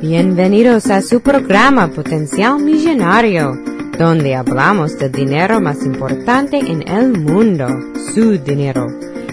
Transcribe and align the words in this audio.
Bienvenidos 0.00 0.90
a 0.90 1.02
su 1.02 1.20
programa 1.22 1.90
Potencial 1.90 2.62
Millonario, 2.62 3.60
donde 3.98 4.36
hablamos 4.36 4.96
del 4.96 5.10
dinero 5.10 5.60
más 5.60 5.84
importante 5.84 6.56
en 6.58 6.86
el 6.86 7.18
mundo, 7.18 7.66
su 8.14 8.38
dinero. 8.38 8.86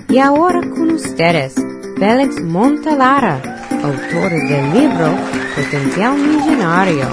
Y 0.10 0.18
ahora 0.18 0.62
con 0.62 0.90
ustedes, 0.90 1.54
Félix 2.00 2.42
Montalara, 2.42 3.40
autor 3.84 4.32
del 4.32 4.74
libro 4.74 5.16
Potencial 5.56 6.18
Millonario. 6.18 7.10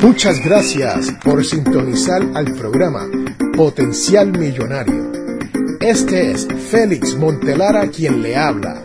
Muchas 0.00 0.38
gracias 0.44 1.10
por 1.24 1.44
sintonizar 1.44 2.22
al 2.34 2.54
programa 2.54 3.08
Potencial 3.56 4.30
Millonario. 4.38 5.10
Este 5.80 6.30
es 6.30 6.46
Félix 6.70 7.16
Montelara 7.16 7.88
quien 7.88 8.22
le 8.22 8.36
habla. 8.36 8.84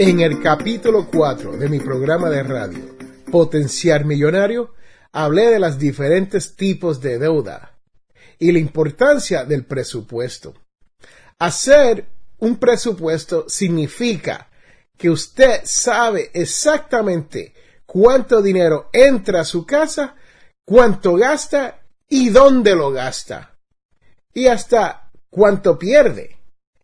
En 0.00 0.20
el 0.20 0.40
capítulo 0.40 1.08
4 1.10 1.56
de 1.56 1.68
mi 1.68 1.80
programa 1.80 2.30
de 2.30 2.44
radio, 2.44 2.96
Potencial 3.32 4.04
Millonario, 4.04 4.72
hablé 5.10 5.50
de 5.50 5.58
los 5.58 5.76
diferentes 5.76 6.54
tipos 6.54 7.00
de 7.00 7.18
deuda 7.18 7.76
y 8.38 8.52
la 8.52 8.60
importancia 8.60 9.44
del 9.44 9.64
presupuesto. 9.64 10.54
Hacer 11.40 12.06
un 12.38 12.58
presupuesto 12.58 13.46
significa 13.48 14.48
que 14.96 15.10
usted 15.10 15.62
sabe 15.64 16.30
exactamente 16.32 17.52
cuánto 17.84 18.40
dinero 18.40 18.90
entra 18.92 19.40
a 19.40 19.44
su 19.44 19.66
casa, 19.66 20.14
cuánto 20.64 21.16
gasta 21.16 21.82
y 22.08 22.28
dónde 22.28 22.76
lo 22.76 22.92
gasta. 22.92 23.58
Y 24.32 24.46
hasta 24.46 25.10
cuánto 25.28 25.76
pierde. 25.76 26.36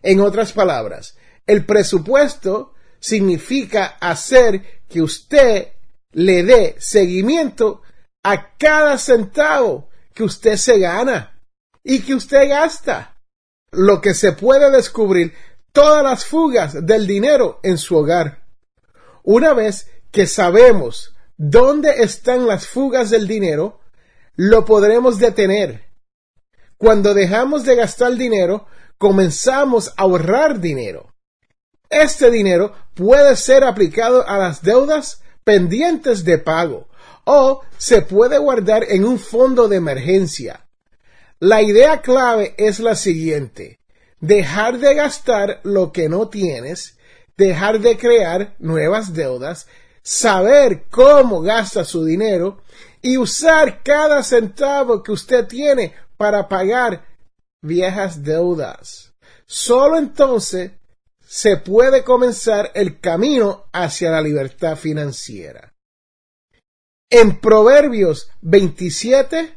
En 0.03 0.19
otras 0.19 0.53
palabras, 0.53 1.17
el 1.47 1.65
presupuesto 1.65 2.73
significa 3.05 3.99
hacer 4.01 4.81
que 4.89 5.03
usted 5.03 5.69
le 6.13 6.43
dé 6.43 6.75
seguimiento 6.79 7.83
a 8.23 8.57
cada 8.57 8.97
centavo 8.97 9.91
que 10.15 10.25
usted 10.25 10.57
se 10.57 10.79
gana 10.79 11.39
y 11.83 12.01
que 12.01 12.15
usted 12.15 12.49
gasta. 12.49 13.19
Lo 13.73 14.01
que 14.01 14.15
se 14.15 14.33
puede 14.33 14.71
descubrir 14.71 15.35
todas 15.73 16.03
las 16.03 16.25
fugas 16.25 16.87
del 16.87 17.07
dinero 17.07 17.61
en 17.63 17.77
su 17.77 17.95
hogar. 17.95 18.47
Una 19.23 19.53
vez 19.53 19.91
que 20.11 20.27
sabemos 20.27 21.15
dónde 21.37 22.03
están 22.05 22.47
las 22.47 22.67
fugas 22.67 23.11
del 23.11 23.29
dinero, 23.29 23.81
lo 24.35 24.65
podremos 24.65 25.19
detener. 25.19 25.91
Cuando 26.79 27.13
dejamos 27.13 27.65
de 27.65 27.77
gastar 27.77 28.15
dinero, 28.15 28.67
comenzamos 28.97 29.91
a 29.91 30.03
ahorrar 30.05 30.59
dinero. 30.61 31.14
Este 31.95 32.28
dinero 32.28 32.75
puede 32.95 33.36
ser 33.36 33.63
aplicado 33.63 34.29
a 34.29 34.36
las 34.36 34.63
deudas 34.63 35.23
pendientes 35.45 36.24
de 36.24 36.39
pago 36.39 36.89
o 37.23 37.63
se 37.79 38.02
puede 38.02 38.36
guardar 38.39 38.85
en 38.89 39.05
un 39.05 39.20
fondo 39.20 39.69
de 39.69 39.77
emergencia. 39.77 40.67
La 41.39 41.63
idea 41.63 42.01
clave 42.01 42.57
es 42.58 42.80
la 42.80 42.96
siguiente. 42.96 43.79
Dejar 44.19 44.79
de 44.79 44.95
gastar 44.96 45.61
lo 45.63 45.92
que 45.92 46.08
no 46.08 46.29
tienes, 46.29 46.98
dejar 47.36 47.79
de 47.79 47.96
crear 47.96 48.57
nuevas 48.58 49.14
deudas, 49.14 49.69
saber 50.02 50.86
cómo 50.90 51.42
gasta 51.42 51.85
su 51.85 52.05
dinero 52.05 52.61
y 53.02 53.19
usar 53.19 53.85
cada 53.85 54.24
centavo 54.24 55.01
que 55.01 55.13
usted 55.13 55.46
tiene 55.46 55.95
para 56.17 56.48
pagar 56.48 57.05
viejas 57.63 58.24
deudas. 58.24 59.13
Solo 59.46 59.96
entonces 59.96 60.73
se 61.34 61.56
puede 61.56 62.05
comenzar 62.05 62.70
el 62.77 63.00
camino 63.00 63.64
hacia 63.72 64.08
la 64.12 64.22
libertad 64.22 64.77
financiera. 64.77 65.74
En 67.11 67.40
Proverbios 67.40 68.30
27, 68.42 69.52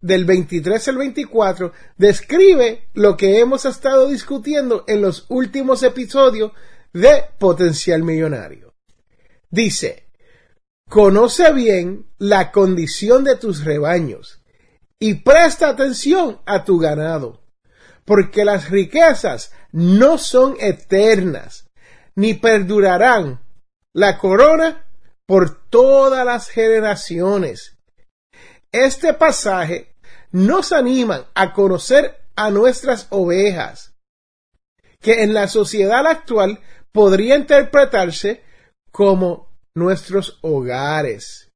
del 0.00 0.24
23 0.24 0.88
al 0.88 0.96
24, 0.96 1.72
describe 1.96 2.88
lo 2.92 3.16
que 3.16 3.38
hemos 3.38 3.66
estado 3.66 4.08
discutiendo 4.08 4.82
en 4.88 5.00
los 5.00 5.26
últimos 5.28 5.84
episodios 5.84 6.50
de 6.92 7.22
Potencial 7.38 8.02
Millonario. 8.02 8.74
Dice, 9.48 10.08
conoce 10.90 11.52
bien 11.52 12.10
la 12.18 12.50
condición 12.50 13.22
de 13.22 13.36
tus 13.36 13.64
rebaños 13.64 14.42
y 14.98 15.14
presta 15.14 15.68
atención 15.68 16.40
a 16.46 16.64
tu 16.64 16.80
ganado 16.80 17.45
porque 18.06 18.44
las 18.44 18.70
riquezas 18.70 19.52
no 19.72 20.16
son 20.16 20.56
eternas, 20.58 21.68
ni 22.14 22.32
perdurarán 22.32 23.40
la 23.92 24.16
corona 24.16 24.86
por 25.26 25.68
todas 25.68 26.24
las 26.24 26.48
generaciones. 26.48 27.76
Este 28.72 29.12
pasaje 29.12 29.94
nos 30.30 30.72
anima 30.72 31.26
a 31.34 31.52
conocer 31.52 32.16
a 32.36 32.50
nuestras 32.50 33.08
ovejas, 33.10 33.94
que 35.00 35.22
en 35.22 35.34
la 35.34 35.48
sociedad 35.48 36.06
actual 36.06 36.60
podría 36.92 37.36
interpretarse 37.36 38.42
como 38.92 39.50
nuestros 39.74 40.38
hogares. 40.42 41.50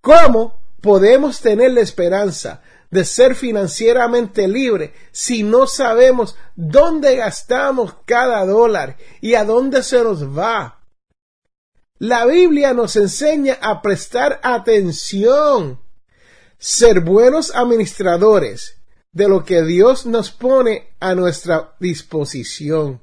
¿Cómo 0.00 0.60
podemos 0.80 1.40
tener 1.40 1.72
la 1.72 1.80
esperanza 1.80 2.62
de 2.90 3.04
ser 3.04 3.34
financieramente 3.34 4.48
libre 4.48 4.94
si 5.12 5.42
no 5.42 5.66
sabemos 5.66 6.36
dónde 6.56 7.16
gastamos 7.16 7.94
cada 8.04 8.44
dólar 8.46 8.96
y 9.20 9.34
a 9.34 9.44
dónde 9.44 9.82
se 9.82 10.02
nos 10.02 10.24
va. 10.36 10.80
La 11.98 12.26
Biblia 12.26 12.74
nos 12.74 12.96
enseña 12.96 13.58
a 13.60 13.82
prestar 13.82 14.40
atención, 14.42 15.80
ser 16.58 17.00
buenos 17.00 17.54
administradores 17.54 18.76
de 19.12 19.28
lo 19.28 19.44
que 19.44 19.62
Dios 19.62 20.06
nos 20.06 20.30
pone 20.30 20.94
a 21.00 21.14
nuestra 21.14 21.74
disposición. 21.80 23.02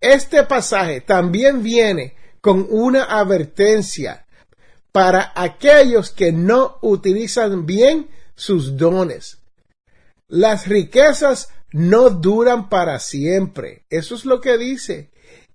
Este 0.00 0.44
pasaje 0.44 1.00
también 1.00 1.64
viene 1.64 2.14
con 2.40 2.66
una 2.70 3.04
advertencia 3.04 4.26
para 4.92 5.32
aquellos 5.34 6.10
que 6.10 6.32
no 6.32 6.78
utilizan 6.80 7.66
bien 7.66 8.08
sus 8.38 8.76
dones. 8.76 9.38
Las 10.28 10.68
riquezas 10.68 11.50
no 11.72 12.08
duran 12.08 12.68
para 12.68 12.98
siempre. 13.00 13.84
Eso 13.90 14.14
es 14.14 14.24
lo 14.24 14.40
que 14.40 14.56
dice. 14.56 15.10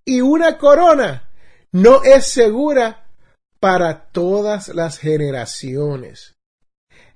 Y 0.05 0.21
una 0.21 0.57
corona 0.57 1.29
no 1.71 2.03
es 2.03 2.27
segura 2.27 3.07
para 3.59 4.07
todas 4.11 4.67
las 4.67 4.99
generaciones. 4.99 6.35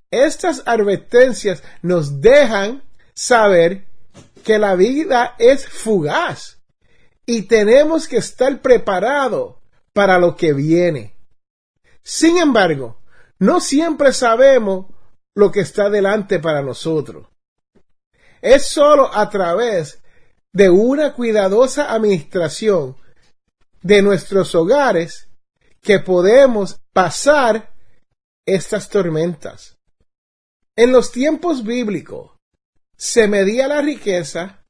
Estas 0.10 0.64
advertencias 0.66 1.62
nos 1.81 2.22
dejan 2.22 2.84
saber 3.13 3.86
que 4.46 4.58
la 4.58 4.75
vida 4.75 5.36
es 5.38 5.68
fugaz 5.68 6.60
y 7.25 7.44
tenemos 7.44 8.08
que 8.08 8.18
estar 8.18 8.62
preparados 8.62 9.58
para 9.92 10.18
lo 10.18 10.38
que 10.38 10.54
viene. 10.54 11.18
Sin 12.02 12.38
embargo, 12.38 13.02
no 13.38 13.60
siempre 13.60 14.13
sabemos 14.13 14.86
lo 15.38 15.51
que 15.51 15.60
está 15.60 15.88
delante 15.92 16.39
para 16.39 16.63
nosotros. 16.63 17.28
Es 18.42 18.66
sólo 18.66 19.13
a 19.13 19.30
través 19.30 20.01
de 20.51 20.68
una 20.72 21.13
cuidadosa 21.13 21.94
administración 21.94 22.98
de 23.84 24.01
nuestros 24.01 24.56
hogares 24.56 25.30
que 25.80 26.00
podemos 26.00 26.81
pasar 26.92 27.72
estas 28.48 28.89
tormentas. 28.89 29.78
En 30.75 30.92
los 30.92 31.12
tiempos 31.12 31.63
bíblicos 31.63 32.31
se 32.95 33.28
medía 33.28 33.68
la 33.68 33.84
riqueza 33.84 34.66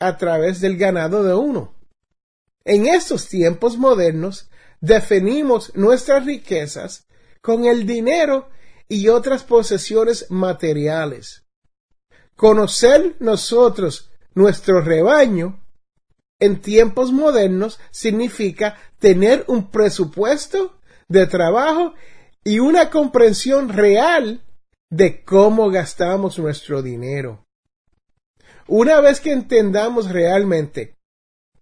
a 0.00 0.16
través 0.16 0.62
del 0.62 0.78
ganado 0.78 1.24
de 1.24 1.34
uno. 1.34 1.74
En 2.64 2.86
estos 2.86 3.28
tiempos 3.28 3.76
modernos 3.76 4.48
definimos 4.80 5.76
nuestras 5.76 6.24
riquezas 6.24 7.06
con 7.42 7.66
el 7.66 7.86
dinero 7.86 8.48
y 8.90 9.08
otras 9.08 9.44
posesiones 9.44 10.30
materiales. 10.30 11.44
Conocer 12.34 13.14
nosotros 13.20 14.10
nuestro 14.34 14.80
rebaño 14.80 15.64
en 16.40 16.60
tiempos 16.60 17.12
modernos 17.12 17.78
significa 17.92 18.76
tener 18.98 19.44
un 19.46 19.70
presupuesto 19.70 20.80
de 21.08 21.26
trabajo 21.28 21.94
y 22.42 22.58
una 22.58 22.90
comprensión 22.90 23.68
real 23.68 24.42
de 24.90 25.22
cómo 25.22 25.70
gastamos 25.70 26.38
nuestro 26.40 26.82
dinero. 26.82 27.46
Una 28.66 29.00
vez 29.00 29.20
que 29.20 29.32
entendamos 29.32 30.10
realmente 30.10 30.96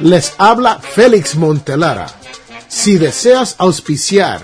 Les 0.00 0.34
habla 0.36 0.80
Félix 0.80 1.34
Montelara. 1.34 2.08
Si 2.68 2.98
deseas 2.98 3.54
auspiciar 3.56 4.42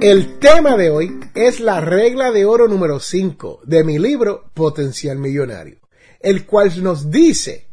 El 0.00 0.40
tema 0.40 0.76
de 0.76 0.90
hoy 0.90 1.20
es 1.36 1.60
la 1.60 1.80
regla 1.80 2.32
de 2.32 2.44
oro 2.44 2.66
número 2.66 2.98
5 2.98 3.60
de 3.62 3.84
mi 3.84 4.00
libro 4.00 4.50
Potencial 4.54 5.18
Millonario, 5.18 5.78
el 6.18 6.46
cual 6.46 6.82
nos 6.82 7.12
dice, 7.12 7.68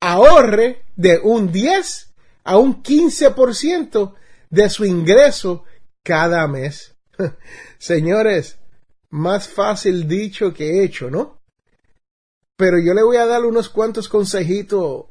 ahorre 0.00 0.82
de 0.96 1.20
un 1.22 1.52
10 1.52 2.14
a 2.42 2.58
un 2.58 2.82
15% 2.82 4.14
de 4.50 4.68
su 4.70 4.84
ingreso 4.84 5.62
cada 6.02 6.48
mes. 6.48 6.96
Señores, 7.78 8.58
más 9.10 9.46
fácil 9.46 10.08
dicho 10.08 10.52
que 10.52 10.82
hecho, 10.82 11.08
¿no? 11.12 11.35
Pero 12.56 12.78
yo 12.78 12.94
le 12.94 13.02
voy 13.02 13.16
a 13.16 13.26
dar 13.26 13.44
unos 13.44 13.68
cuantos 13.68 14.08
consejitos 14.08 15.06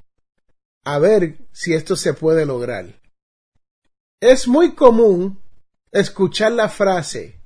a 0.84 1.00
ver 1.00 1.38
si 1.52 1.74
esto 1.74 1.96
se 1.96 2.14
puede 2.14 2.46
lograr. 2.46 3.02
Es 4.22 4.48
muy 4.48 4.74
común 4.74 5.42
escuchar 5.92 6.52
la 6.52 6.70
frase 6.70 7.42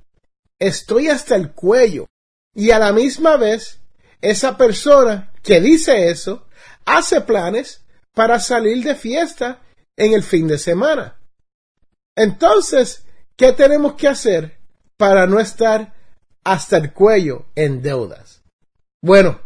estoy 0.60 1.08
hasta 1.08 1.36
el 1.36 1.54
cuello 1.54 2.08
y 2.54 2.72
a 2.72 2.80
la 2.80 2.92
misma 2.92 3.38
vez 3.38 3.80
esa 4.22 4.58
persona 4.58 5.32
que 5.42 5.62
dice 5.62 6.10
eso 6.10 6.48
hace 6.86 7.22
planes 7.22 7.86
para 8.14 8.40
salir 8.40 8.84
de 8.84 8.96
fiesta 8.96 9.62
en 9.96 10.14
el 10.14 10.24
fin 10.24 10.48
de 10.48 10.58
semana. 10.58 11.22
Entonces, 12.16 13.06
¿qué 13.38 13.54
tenemos 13.54 13.94
que 13.94 14.10
hacer 14.10 14.60
para 14.98 15.26
no 15.26 15.40
estar 15.40 15.94
hasta 16.44 16.78
el 16.78 16.94
cuello 16.94 17.46
en 17.56 17.82
deudas. 17.82 18.44
Bueno, 19.02 19.40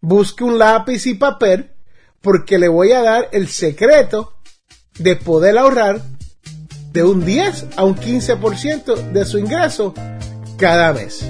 busque 0.00 0.44
un 0.44 0.58
lápiz 0.58 1.06
y 1.06 1.14
papel 1.14 1.72
porque 2.20 2.58
le 2.58 2.68
voy 2.68 2.92
a 2.92 3.02
dar 3.02 3.28
el 3.32 3.48
secreto 3.48 4.34
de 4.98 5.16
poder 5.16 5.58
ahorrar 5.58 6.00
de 6.92 7.04
un 7.04 7.24
10 7.24 7.66
a 7.76 7.84
un 7.84 7.96
15% 7.96 9.12
de 9.12 9.24
su 9.24 9.38
ingreso 9.38 9.94
cada 10.58 10.92
mes. 10.92 11.24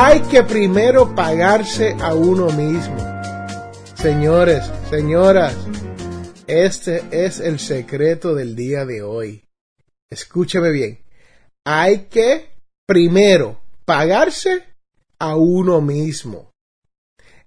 Hay 0.00 0.20
que 0.20 0.44
primero 0.44 1.14
pagarse 1.14 1.96
a 2.00 2.14
uno 2.14 2.46
mismo. 2.50 2.96
Señores, 3.94 4.62
señoras, 4.90 5.54
este 6.48 7.04
es 7.12 7.40
el 7.40 7.58
secreto 7.58 8.34
del 8.34 8.56
día 8.56 8.86
de 8.86 9.02
hoy. 9.02 9.44
Escúcheme 10.10 10.70
bien. 10.70 10.98
Hay 11.64 12.06
que 12.06 12.48
primero 12.86 13.60
pagarse 13.84 14.64
a 15.18 15.36
uno 15.36 15.82
mismo. 15.82 16.50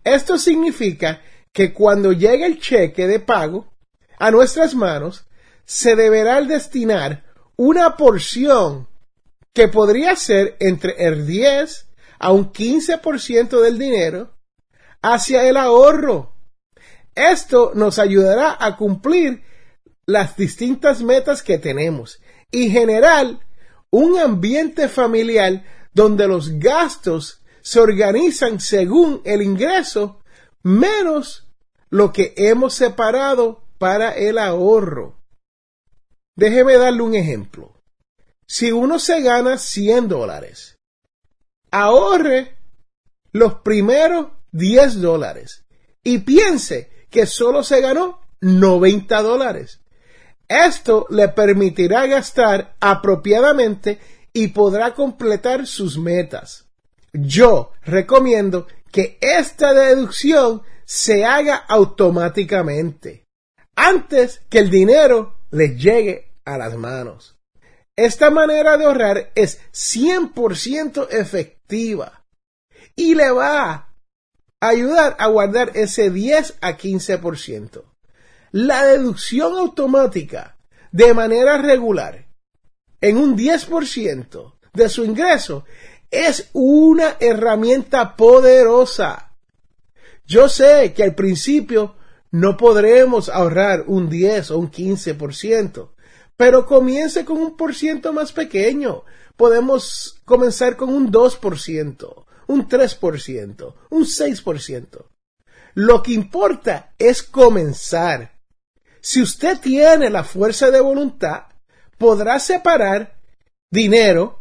Esto 0.04 0.38
significa 0.38 1.20
que 1.52 1.74
cuando 1.74 2.12
llegue 2.12 2.46
el 2.46 2.60
cheque 2.60 3.08
de 3.08 3.20
pago 3.20 3.74
a 4.20 4.30
nuestras 4.30 4.76
manos, 4.76 5.26
se 5.66 5.96
deberá 5.96 6.40
destinar 6.42 7.24
una 7.56 7.98
porción 7.98 8.88
que 9.52 9.68
podría 9.68 10.16
ser 10.16 10.58
entre 10.60 11.08
el 11.08 11.26
10 11.26 11.88
a 12.20 12.32
un 12.32 12.54
15% 12.54 13.62
del 13.62 13.80
dinero 13.80 14.38
hacia 15.02 15.50
el 15.50 15.58
ahorro 15.58 16.31
esto 17.16 17.72
nos 17.76 18.00
ayudará 18.00 18.58
a 18.60 18.78
cumplir 18.78 19.44
las 20.06 20.36
distintas 20.36 21.02
metas 21.02 21.44
que 21.44 21.58
tenemos 21.58 22.22
y 22.52 22.70
generar 22.70 23.40
un 23.90 24.20
ambiente 24.20 24.88
familiar 24.88 25.64
donde 25.94 26.28
los 26.28 26.60
gastos 26.60 27.44
se 27.62 27.80
organizan 27.80 28.60
según 28.60 29.22
el 29.26 29.42
ingreso 29.42 30.22
menos 30.64 31.48
lo 31.90 32.12
que 32.12 32.34
hemos 32.38 32.74
separado 32.74 33.66
para 33.78 34.12
el 34.12 34.38
ahorro. 34.38 35.22
Déjeme 36.36 36.78
darle 36.78 37.02
un 37.02 37.16
ejemplo. 37.16 37.82
Si 38.48 38.72
uno 38.72 39.00
se 39.00 39.22
gana 39.22 39.58
100 39.58 40.08
dólares, 40.08 40.78
ahorre 41.72 42.58
los 43.32 43.56
primeros 43.56 44.28
10 44.52 45.02
dólares 45.02 45.66
y 46.04 46.20
piense 46.20 47.01
que 47.12 47.28
solo 47.28 47.62
se 47.62 47.82
ganó 47.82 48.20
90 48.40 49.22
dólares. 49.22 49.82
Esto 50.48 51.06
le 51.10 51.28
permitirá 51.28 52.08
gastar 52.08 52.76
apropiadamente 52.80 54.00
y 54.34 54.48
podrá 54.48 54.96
completar 54.96 55.68
sus 55.68 55.98
metas. 55.98 56.66
Yo 57.14 57.72
recomiendo 57.84 58.68
que 58.92 59.18
esta 59.22 59.74
deducción 59.74 60.64
se 60.86 61.24
haga 61.26 61.56
automáticamente, 61.56 63.28
antes 63.76 64.42
que 64.50 64.60
el 64.60 64.70
dinero 64.70 65.36
le 65.52 65.76
llegue 65.78 66.34
a 66.44 66.58
las 66.58 66.76
manos. 66.76 67.38
Esta 67.96 68.30
manera 68.30 68.78
de 68.78 68.86
ahorrar 68.86 69.32
es 69.36 69.60
100% 69.74 71.08
efectiva 71.12 72.26
y 72.96 73.16
le 73.16 73.32
va 73.32 73.91
ayudar 74.62 75.18
a 75.20 75.28
guardar 75.28 75.72
ese 75.76 76.10
10 76.10 76.60
a 76.62 76.78
15%. 76.78 77.84
La 78.52 78.86
deducción 78.86 79.54
automática 79.58 80.58
de 80.92 81.14
manera 81.14 81.58
regular 81.58 82.28
en 83.02 83.18
un 83.18 83.38
10% 83.38 84.54
de 84.74 84.90
su 84.90 85.04
ingreso 85.04 85.66
es 86.12 86.50
una 86.54 87.18
herramienta 87.20 88.16
poderosa. 88.16 89.34
Yo 90.26 90.48
sé 90.48 90.94
que 90.94 91.04
al 91.04 91.16
principio 91.16 91.96
no 92.30 92.56
podremos 92.56 93.30
ahorrar 93.30 93.86
un 93.88 94.10
10 94.10 94.52
o 94.52 94.60
un 94.60 94.72
15%, 94.72 95.90
pero 96.38 96.66
comience 96.66 97.26
con 97.26 97.38
un 97.38 97.58
por 97.58 97.74
ciento 97.74 98.14
más 98.14 98.32
pequeño. 98.32 99.04
Podemos 99.36 100.22
comenzar 100.26 100.76
con 100.78 100.90
un 100.90 101.12
2%, 101.12 102.26
un 102.52 102.68
3%, 102.68 103.74
un 103.90 104.04
6%. 104.04 105.06
Lo 105.74 106.04
que 106.04 106.12
importa 106.12 106.94
es 107.00 107.24
comenzar. 107.24 108.34
Si 109.00 109.22
usted 109.22 109.60
tiene 109.60 110.10
la 110.10 110.26
fuerza 110.26 110.70
de 110.70 110.82
voluntad, 110.82 111.46
podrá 111.98 112.40
separar 112.40 113.16
dinero 113.72 114.40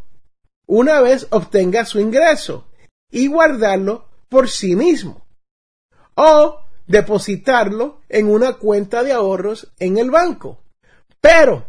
una 0.67 1.01
vez 1.01 1.29
obtenga 1.31 1.85
su 1.85 2.01
ingreso 2.01 2.67
y 3.11 3.29
guardarlo 3.29 4.09
por 4.29 4.49
sí 4.49 4.75
mismo. 4.75 5.25
O 6.17 6.61
depositarlo 6.89 8.01
en 8.09 8.29
una 8.29 8.55
cuenta 8.55 9.05
de 9.05 9.13
ahorros 9.13 9.73
en 9.79 9.99
el 9.99 10.11
banco. 10.11 10.65
Pero 11.21 11.67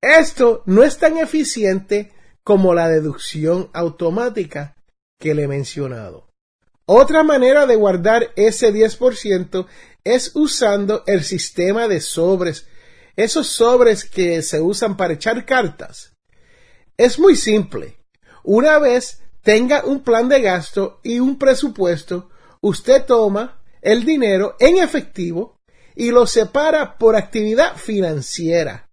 esto 0.00 0.64
no 0.66 0.82
es 0.82 0.98
tan 0.98 1.16
eficiente 1.18 2.12
como 2.42 2.74
la 2.74 2.88
deducción 2.88 3.70
automática 3.72 4.73
que 5.24 5.34
le 5.34 5.44
he 5.44 5.48
mencionado. 5.48 6.28
Otra 6.84 7.22
manera 7.22 7.64
de 7.64 7.76
guardar 7.76 8.32
ese 8.36 8.74
10% 8.74 9.66
es 10.04 10.32
usando 10.34 11.02
el 11.06 11.24
sistema 11.24 11.88
de 11.88 12.02
sobres, 12.02 12.66
esos 13.16 13.46
sobres 13.46 14.04
que 14.04 14.42
se 14.42 14.60
usan 14.60 14.98
para 14.98 15.14
echar 15.14 15.46
cartas. 15.46 16.12
Es 16.98 17.18
muy 17.18 17.36
simple. 17.36 17.96
Una 18.42 18.78
vez 18.78 19.22
tenga 19.40 19.86
un 19.86 20.04
plan 20.04 20.28
de 20.28 20.42
gasto 20.42 21.00
y 21.02 21.20
un 21.20 21.38
presupuesto, 21.38 22.28
usted 22.60 23.06
toma 23.06 23.62
el 23.80 24.04
dinero 24.04 24.56
en 24.60 24.76
efectivo 24.76 25.58
y 25.94 26.10
lo 26.10 26.26
separa 26.26 26.98
por 26.98 27.16
actividad 27.16 27.76
financiera, 27.76 28.90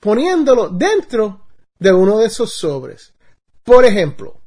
poniéndolo 0.00 0.70
dentro 0.70 1.46
de 1.78 1.92
uno 1.92 2.18
de 2.18 2.28
esos 2.28 2.54
sobres. 2.54 3.12
Por 3.62 3.84
ejemplo, 3.84 4.41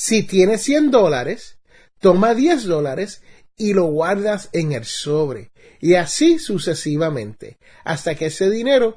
si 0.00 0.22
tiene 0.22 0.58
100 0.58 0.92
dólares, 0.92 1.58
toma 1.98 2.32
10 2.32 2.66
dólares 2.66 3.20
y 3.56 3.72
lo 3.72 3.86
guardas 3.86 4.48
en 4.52 4.70
el 4.70 4.84
sobre, 4.84 5.50
y 5.80 5.94
así 5.94 6.38
sucesivamente, 6.38 7.58
hasta 7.82 8.14
que 8.14 8.26
ese 8.26 8.48
dinero 8.48 8.96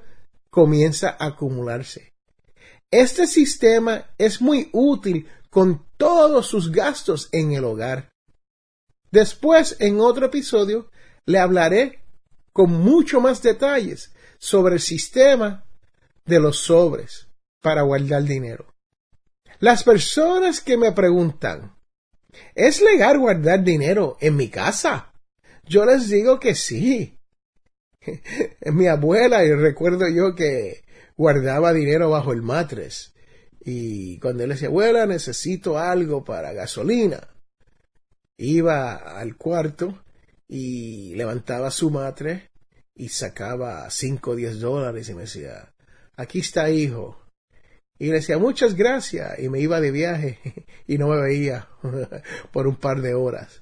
comienza 0.52 1.18
a 1.20 1.30
acumularse. 1.30 2.14
Este 2.92 3.26
sistema 3.26 4.12
es 4.20 4.42
muy 4.42 4.70
útil 4.74 5.28
con 5.50 5.88
todos 5.98 6.46
sus 6.46 6.72
gastos 6.72 7.30
en 7.32 7.54
el 7.54 7.64
hogar. 7.64 8.14
Después, 9.10 9.78
en 9.80 10.00
otro 10.02 10.28
episodio, 10.28 10.92
le 11.26 11.40
hablaré 11.40 12.04
con 12.54 12.74
mucho 12.74 13.20
más 13.20 13.42
detalles 13.42 14.14
sobre 14.38 14.76
el 14.76 14.82
sistema 14.82 15.66
de 16.26 16.40
los 16.40 16.60
sobres 16.60 17.28
para 17.60 17.82
guardar 17.82 18.24
dinero. 18.24 18.71
Las 19.62 19.86
personas 19.86 20.60
que 20.60 20.76
me 20.76 20.92
preguntan, 20.92 21.78
¿es 22.54 22.82
legal 22.82 23.18
guardar 23.20 23.64
dinero 23.64 24.18
en 24.20 24.36
mi 24.36 24.50
casa? 24.50 25.14
Yo 25.64 25.86
les 25.86 26.10
digo 26.10 26.40
que 26.40 26.54
sí. 26.54 27.18
mi 28.66 28.88
abuela, 28.88 29.46
y 29.46 29.54
recuerdo 29.54 30.10
yo 30.10 30.36
que 30.36 30.84
guardaba 31.16 31.72
dinero 31.72 32.10
bajo 32.10 32.34
el 32.34 32.42
matres. 32.42 33.14
Y 33.62 34.20
cuando 34.20 34.46
le 34.46 34.56
decía, 34.56 34.68
abuela, 34.68 35.06
necesito 35.06 35.78
algo 35.78 36.26
para 36.26 36.52
gasolina 36.52 37.32
iba 38.42 38.96
al 38.96 39.38
cuarto 39.38 40.04
y 40.48 41.14
levantaba 41.16 41.70
su 41.72 41.92
madre 41.92 42.50
y 42.96 43.10
sacaba 43.10 43.90
cinco 43.90 44.32
o 44.32 44.36
diez 44.36 44.60
dólares 44.60 45.10
y 45.10 45.14
me 45.14 45.22
decía, 45.22 45.74
aquí 46.16 46.40
está 46.40 46.70
hijo. 46.70 47.21
Y 48.02 48.08
le 48.08 48.14
decía, 48.14 48.40
muchas 48.40 48.74
gracias. 48.74 49.38
Y 49.38 49.48
me 49.48 49.60
iba 49.60 49.80
de 49.80 49.92
viaje 49.92 50.40
y 50.88 50.98
no 50.98 51.10
me 51.10 51.22
veía 51.22 51.70
por 52.52 52.66
un 52.66 52.76
par 52.76 53.00
de 53.00 53.14
horas. 53.14 53.62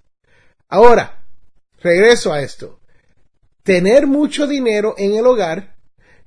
Ahora, 0.70 1.26
regreso 1.82 2.32
a 2.32 2.42
esto. 2.42 2.80
Tener 3.64 4.08
mucho 4.08 4.48
dinero 4.48 4.96
en 4.98 5.18
el 5.18 5.26
hogar 5.26 5.76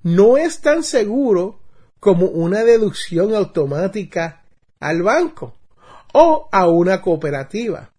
no 0.02 0.36
es 0.36 0.60
tan 0.60 0.82
seguro 0.82 1.62
como 2.00 2.26
una 2.26 2.64
deducción 2.64 3.34
automática 3.34 4.44
al 4.78 5.02
banco 5.02 5.56
o 6.12 6.50
a 6.52 6.68
una 6.68 7.00
cooperativa. 7.00 7.94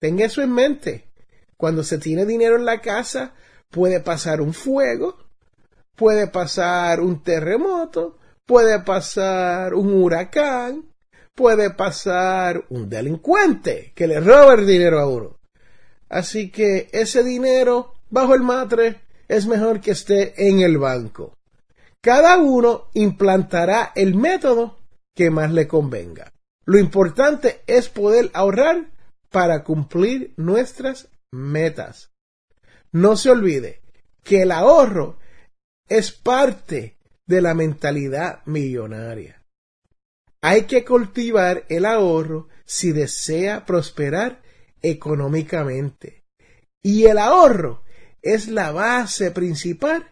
Tenga 0.00 0.24
eso 0.24 0.42
en 0.42 0.52
mente. 0.52 1.12
Cuando 1.56 1.84
se 1.84 1.98
tiene 1.98 2.26
dinero 2.26 2.56
en 2.56 2.64
la 2.64 2.80
casa, 2.80 3.34
puede 3.70 4.00
pasar 4.00 4.40
un 4.40 4.52
fuego, 4.52 5.16
puede 5.94 6.26
pasar 6.26 6.98
un 6.98 7.22
terremoto, 7.22 8.18
puede 8.48 8.80
pasar 8.80 9.74
un 9.74 9.92
huracán, 9.92 10.86
puede 11.34 11.68
pasar 11.68 12.64
un 12.70 12.88
delincuente 12.88 13.92
que 13.94 14.06
le 14.06 14.20
roba 14.20 14.54
el 14.54 14.66
dinero 14.66 14.98
a 15.00 15.06
uno. 15.06 15.36
Así 16.08 16.50
que 16.50 16.88
ese 16.92 17.22
dinero 17.22 17.92
bajo 18.08 18.34
el 18.34 18.40
matre 18.40 19.02
es 19.28 19.46
mejor 19.46 19.82
que 19.82 19.90
esté 19.90 20.48
en 20.48 20.60
el 20.60 20.78
banco. 20.78 21.36
Cada 22.00 22.38
uno 22.38 22.86
implantará 22.94 23.92
el 23.94 24.14
método 24.14 24.78
que 25.14 25.28
más 25.28 25.52
le 25.52 25.68
convenga. 25.68 26.32
Lo 26.64 26.78
importante 26.78 27.60
es 27.66 27.90
poder 27.90 28.30
ahorrar 28.32 28.86
para 29.28 29.62
cumplir 29.62 30.32
nuestras 30.38 31.08
metas. 31.30 32.12
No 32.92 33.14
se 33.18 33.28
olvide 33.28 33.82
que 34.24 34.40
el 34.40 34.52
ahorro 34.52 35.18
es 35.86 36.12
parte 36.12 36.97
de 37.28 37.42
la 37.42 37.54
mentalidad 37.54 38.40
millonaria. 38.46 39.44
Hay 40.40 40.62
que 40.64 40.84
cultivar 40.84 41.64
el 41.68 41.84
ahorro 41.84 42.48
si 42.64 42.92
desea 42.92 43.66
prosperar 43.66 44.42
económicamente. 44.82 46.24
Y 46.82 47.04
el 47.04 47.18
ahorro 47.18 47.84
es 48.22 48.48
la 48.48 48.72
base 48.72 49.30
principal 49.30 50.08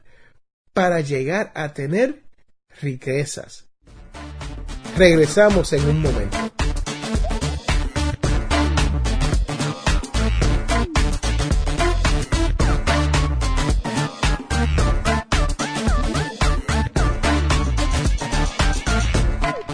para 0.73 1.01
llegar 1.01 1.53
a 1.55 1.73
tener 1.73 2.25
riquezas. 2.81 3.69
Regresamos 4.97 5.73
en 5.73 5.89
un 5.89 6.03
momento. 6.03 6.56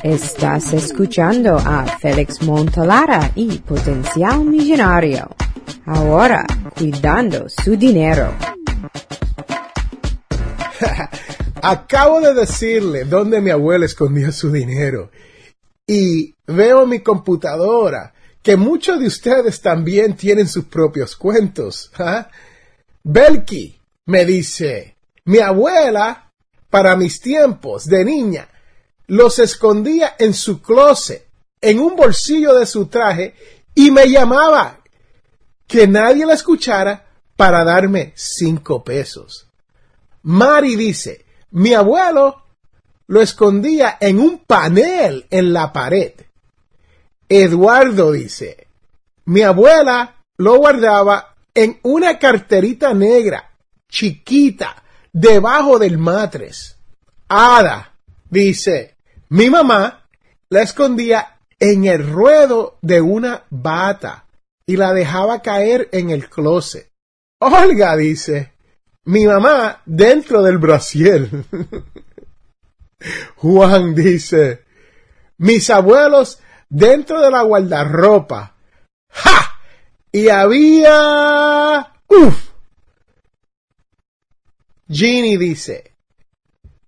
Estás 0.02 0.72
escuchando 0.72 1.56
a 1.56 1.86
Félix 2.00 2.42
Montalara 2.42 3.30
y 3.36 3.58
Potencial 3.58 4.44
Millonario. 4.44 5.30
Ahora, 5.86 6.44
cuidando 6.76 7.48
su 7.48 7.76
dinero. 7.76 8.34
Acabo 11.62 12.20
de 12.20 12.34
decirle 12.34 13.04
dónde 13.04 13.40
mi 13.40 13.50
abuela 13.50 13.86
escondía 13.86 14.32
su 14.32 14.50
dinero. 14.50 15.12
Y 15.86 16.34
veo 16.48 16.84
mi 16.84 16.98
computadora 16.98 18.12
que 18.42 18.56
muchos 18.56 18.98
de 18.98 19.06
ustedes 19.06 19.60
también 19.60 20.16
tienen 20.16 20.48
sus 20.48 20.64
propios 20.64 21.14
cuentos. 21.14 21.92
¿ah? 22.00 22.28
Belki 23.04 23.78
me 24.06 24.24
dice, 24.24 24.96
mi 25.26 25.38
abuela, 25.38 26.32
para 26.70 26.96
mis 26.96 27.20
tiempos 27.20 27.86
de 27.86 28.04
niña, 28.04 28.48
los 29.12 29.38
escondía 29.38 30.16
en 30.18 30.32
su 30.32 30.62
closet, 30.62 31.28
en 31.60 31.80
un 31.80 31.96
bolsillo 31.96 32.54
de 32.54 32.64
su 32.64 32.86
traje, 32.86 33.34
y 33.74 33.90
me 33.90 34.08
llamaba 34.08 34.80
que 35.66 35.86
nadie 35.86 36.24
la 36.24 36.32
escuchara 36.32 37.04
para 37.36 37.62
darme 37.62 38.14
cinco 38.16 38.82
pesos. 38.82 39.46
Mari 40.22 40.76
dice, 40.76 41.26
mi 41.50 41.74
abuelo 41.74 42.42
lo 43.06 43.20
escondía 43.20 43.98
en 44.00 44.18
un 44.18 44.38
panel 44.46 45.26
en 45.28 45.52
la 45.52 45.74
pared. 45.74 46.12
Eduardo 47.28 48.12
dice, 48.12 48.66
mi 49.26 49.42
abuela 49.42 50.22
lo 50.38 50.56
guardaba 50.56 51.36
en 51.52 51.78
una 51.82 52.18
carterita 52.18 52.94
negra, 52.94 53.58
chiquita, 53.90 54.82
debajo 55.12 55.78
del 55.78 55.98
matres. 55.98 56.78
Ada 57.28 57.92
Dice, 58.32 58.91
mi 59.32 59.48
mamá 59.48 60.10
la 60.50 60.60
escondía 60.60 61.38
en 61.58 61.86
el 61.86 62.06
ruedo 62.06 62.76
de 62.82 63.00
una 63.00 63.44
bata 63.48 64.26
y 64.66 64.76
la 64.76 64.92
dejaba 64.92 65.40
caer 65.40 65.88
en 65.92 66.10
el 66.10 66.28
closet. 66.28 66.92
Olga 67.40 67.96
dice, 67.96 68.52
mi 69.04 69.24
mamá 69.24 69.80
dentro 69.86 70.42
del 70.42 70.58
brasiel. 70.58 71.46
Juan 73.36 73.94
dice, 73.94 74.64
mis 75.38 75.70
abuelos 75.70 76.38
dentro 76.68 77.22
de 77.22 77.30
la 77.30 77.40
guardarropa. 77.40 78.54
¡Ja! 79.08 79.58
Y 80.12 80.28
había... 80.28 81.90
¡Uf! 82.06 82.50
Ginny 84.90 85.38
dice, 85.38 85.91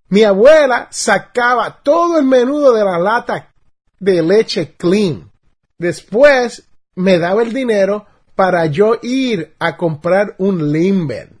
mi 0.09 0.23
abuela 0.23 0.87
sacaba 0.91 1.81
todo 1.83 2.19
el 2.19 2.25
menudo 2.25 2.73
de 2.73 2.83
la 2.83 2.99
lata 2.99 3.53
de 3.99 4.21
leche 4.21 4.75
clean. 4.77 5.31
Después 5.77 6.63
me 6.95 7.17
daba 7.17 7.43
el 7.43 7.53
dinero 7.53 8.05
para 8.35 8.65
yo 8.67 8.99
ir 9.01 9.55
a 9.59 9.77
comprar 9.77 10.35
un 10.37 10.71
limber. 10.71 11.33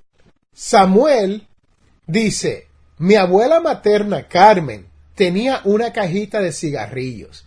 Samuel 0.53 1.47
dice, 2.07 2.67
mi 2.97 3.15
abuela 3.15 3.59
materna 3.59 4.27
Carmen 4.27 4.87
tenía 5.13 5.61
una 5.65 5.91
cajita 5.91 6.41
de 6.41 6.51
cigarrillos 6.51 7.45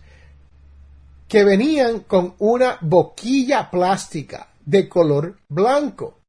que 1.27 1.43
venían 1.43 1.99
con 2.01 2.35
una 2.39 2.77
boquilla 2.81 3.69
plástica 3.69 4.49
de 4.65 4.89
color 4.89 5.37
blanco. 5.47 6.19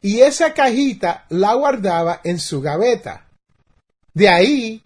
Y 0.00 0.20
esa 0.20 0.54
cajita 0.54 1.26
la 1.28 1.54
guardaba 1.54 2.20
en 2.24 2.38
su 2.38 2.60
gaveta. 2.60 3.23
De 4.14 4.28
ahí 4.28 4.82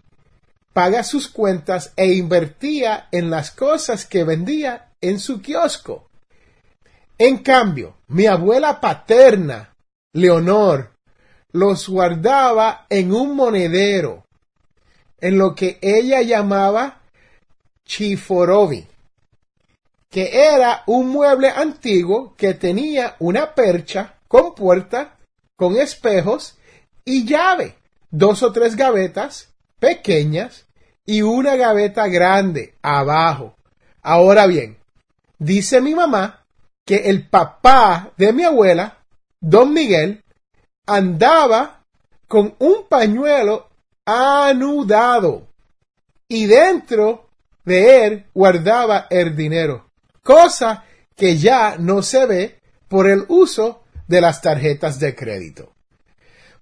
paga 0.73 1.03
sus 1.03 1.27
cuentas 1.27 1.93
e 1.95 2.13
invertía 2.13 3.07
en 3.11 3.29
las 3.29 3.51
cosas 3.51 4.05
que 4.05 4.23
vendía 4.23 4.91
en 5.01 5.19
su 5.19 5.41
kiosco. 5.41 6.09
En 7.17 7.37
cambio, 7.39 7.97
mi 8.07 8.25
abuela 8.25 8.81
paterna, 8.81 9.75
Leonor, 10.13 10.91
los 11.51 11.87
guardaba 11.87 12.85
en 12.89 13.13
un 13.13 13.35
monedero, 13.35 14.25
en 15.19 15.37
lo 15.37 15.53
que 15.53 15.77
ella 15.81 16.21
llamaba 16.21 17.01
chiforovi, 17.85 18.87
que 20.09 20.53
era 20.53 20.83
un 20.87 21.09
mueble 21.09 21.49
antiguo 21.49 22.35
que 22.35 22.53
tenía 22.53 23.15
una 23.19 23.53
percha 23.53 24.15
con 24.27 24.55
puerta, 24.55 25.17
con 25.55 25.75
espejos 25.75 26.57
y 27.03 27.25
llave, 27.25 27.78
dos 28.11 28.43
o 28.43 28.51
tres 28.51 28.75
gavetas 28.75 29.53
pequeñas 29.79 30.65
y 31.05 31.21
una 31.21 31.55
gaveta 31.55 32.07
grande 32.07 32.75
abajo. 32.81 33.55
Ahora 34.01 34.45
bien, 34.47 34.77
dice 35.37 35.81
mi 35.81 35.95
mamá 35.95 36.45
que 36.85 37.09
el 37.09 37.27
papá 37.27 38.11
de 38.17 38.33
mi 38.33 38.43
abuela, 38.43 38.99
don 39.39 39.73
Miguel, 39.73 40.23
andaba 40.85 41.85
con 42.27 42.55
un 42.59 42.87
pañuelo 42.87 43.69
anudado 44.05 45.47
y 46.27 46.45
dentro 46.45 47.29
de 47.65 48.05
él 48.05 48.25
guardaba 48.33 49.07
el 49.09 49.35
dinero, 49.35 49.91
cosa 50.23 50.85
que 51.15 51.37
ya 51.37 51.75
no 51.77 52.01
se 52.01 52.25
ve 52.25 52.59
por 52.87 53.07
el 53.07 53.25
uso 53.27 53.83
de 54.07 54.21
las 54.21 54.41
tarjetas 54.41 54.99
de 54.99 55.15
crédito. 55.15 55.73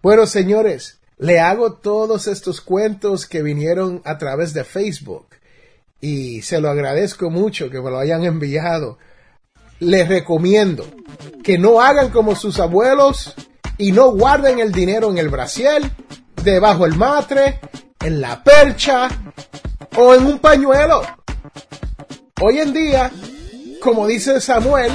Bueno, 0.02 0.26
señores, 0.26 1.00
le 1.18 1.40
hago 1.40 1.74
todos 1.74 2.28
estos 2.28 2.62
cuentos 2.62 3.26
que 3.26 3.42
vinieron 3.42 4.02
a 4.06 4.18
través 4.18 4.54
de 4.54 4.64
Facebook 4.64 5.28
y 6.00 6.44
se 6.44 6.62
lo 6.62 6.70
agradezco 6.70 7.30
mucho 7.32 7.70
que 7.70 7.82
me 7.82 7.90
lo 7.90 7.98
hayan 7.98 8.24
enviado. 8.24 9.00
Les 9.80 10.08
recomiendo 10.08 10.86
que 11.44 11.58
no 11.58 11.82
hagan 11.82 12.10
como 12.10 12.36
sus 12.36 12.60
abuelos 12.60 13.34
y 13.78 13.92
no 13.92 14.12
guarden 14.12 14.60
el 14.60 14.72
dinero 14.72 15.10
en 15.10 15.18
el 15.18 15.30
brasiel, 15.30 15.92
debajo 16.44 16.86
el 16.86 16.96
matre, 16.96 17.60
en 18.00 18.22
la 18.22 18.44
percha 18.44 19.10
o 19.96 20.14
en 20.14 20.26
un 20.26 20.40
pañuelo. 20.40 21.02
Hoy 22.42 22.60
en 22.60 22.74
día, 22.74 23.12
como 23.82 24.06
dice 24.06 24.40
Samuel, 24.40 24.92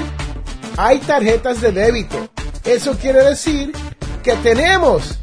hay 0.77 0.99
tarjetas 0.99 1.61
de 1.61 1.73
débito. 1.73 2.29
Eso 2.64 2.97
quiere 2.97 3.25
decir 3.25 3.73
que 4.23 4.35
tenemos 4.37 5.18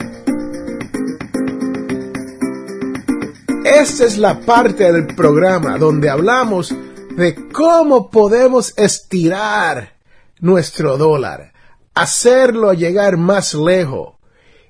Esta 3.64 4.04
es 4.04 4.18
la 4.18 4.40
parte 4.40 4.92
del 4.92 5.14
programa 5.14 5.78
donde 5.78 6.10
hablamos 6.10 6.74
de 7.16 7.36
cómo 7.52 8.10
podemos 8.10 8.74
estirar 8.76 9.96
nuestro 10.40 10.98
dólar, 10.98 11.52
hacerlo 11.94 12.72
llegar 12.72 13.18
más 13.18 13.54
lejos 13.54 14.16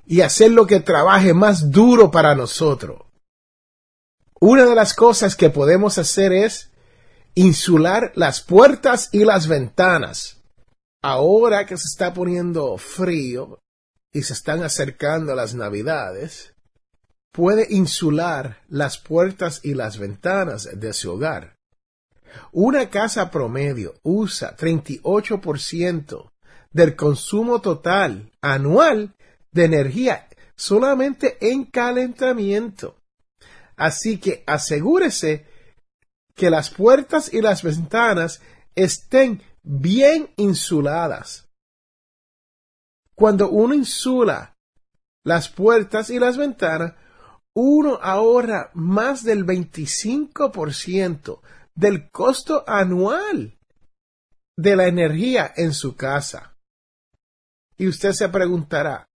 y 0.05 0.21
hacerlo 0.21 0.67
que 0.67 0.81
trabaje 0.81 1.33
más 1.33 1.71
duro 1.71 2.11
para 2.11 2.35
nosotros. 2.35 3.01
Una 4.39 4.65
de 4.65 4.75
las 4.75 4.93
cosas 4.93 5.35
que 5.35 5.49
podemos 5.49 5.97
hacer 5.97 6.31
es 6.31 6.69
insular 7.37 8.11
las 8.15 8.41
puertas 8.41 9.09
y 9.11 9.23
las 9.23 9.47
ventanas. 9.47 10.41
Ahora 11.03 11.67
que 11.67 11.77
se 11.77 11.85
está 11.85 12.11
poniendo 12.11 12.77
frío 12.79 13.59
y 14.11 14.23
se 14.23 14.33
están 14.33 14.63
acercando 14.63 15.35
las 15.35 15.53
navidades, 15.53 16.55
puede 17.31 17.67
insular 17.69 18.63
las 18.69 18.97
puertas 18.97 19.61
y 19.63 19.75
las 19.75 19.99
ventanas 19.99 20.67
de 20.73 20.93
su 20.93 21.11
hogar. 21.11 21.55
Una 22.51 22.89
casa 22.89 23.29
promedio 23.29 23.93
usa 24.01 24.57
38% 24.57 26.31
del 26.71 26.95
consumo 26.95 27.61
total 27.61 28.31
anual 28.41 29.13
de 29.51 29.65
energía 29.65 30.27
solamente 30.55 31.37
en 31.39 31.65
calentamiento. 31.65 32.95
Así 33.75 34.17
que 34.17 34.43
asegúrese 34.47 35.45
que 36.37 36.49
las 36.51 36.69
puertas 36.69 37.33
y 37.33 37.41
las 37.41 37.63
ventanas 37.63 38.41
estén 38.75 39.41
bien 39.63 40.29
insuladas. 40.37 41.49
Cuando 43.15 43.49
uno 43.49 43.73
insula 43.73 44.55
las 45.25 45.49
puertas 45.49 46.11
y 46.11 46.19
las 46.19 46.37
ventanas, 46.37 46.93
uno 47.55 47.95
ahorra 48.01 48.69
más 48.75 49.23
del 49.23 49.45
25% 49.45 51.41
del 51.73 52.11
costo 52.11 52.63
anual 52.67 53.57
de 54.55 54.75
la 54.75 54.87
energía 54.87 55.51
en 55.55 55.73
su 55.73 55.95
casa. 55.95 56.55
Y 57.77 57.87
usted 57.87 58.11
se 58.11 58.29
preguntará, 58.29 59.09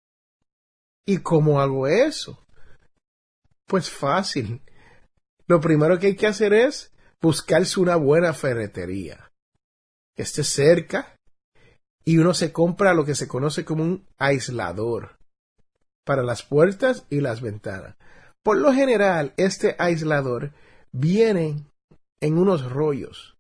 ¿y 1.06 1.18
cómo 1.18 1.60
hago 1.60 1.86
eso? 1.86 2.46
Pues 3.66 3.90
fácil. 3.90 4.62
Lo 5.46 5.60
primero 5.60 5.98
que 5.98 6.08
hay 6.08 6.16
que 6.16 6.26
hacer 6.26 6.54
es 6.54 6.90
buscarse 7.20 7.80
una 7.80 7.96
buena 7.96 8.32
ferretería 8.32 9.30
que 10.16 10.22
esté 10.22 10.44
cerca 10.44 11.16
y 12.04 12.18
uno 12.18 12.34
se 12.34 12.52
compra 12.52 12.94
lo 12.94 13.04
que 13.04 13.14
se 13.14 13.28
conoce 13.28 13.64
como 13.64 13.82
un 13.82 14.06
aislador 14.18 15.18
para 16.04 16.22
las 16.22 16.42
puertas 16.42 17.06
y 17.10 17.20
las 17.20 17.40
ventanas. 17.40 17.96
Por 18.42 18.56
lo 18.56 18.72
general, 18.72 19.34
este 19.36 19.76
aislador 19.78 20.52
viene 20.92 21.66
en 22.20 22.38
unos 22.38 22.70
rollos. 22.70 23.36